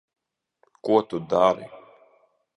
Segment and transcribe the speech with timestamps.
[0.83, 1.65] Ko tu dari?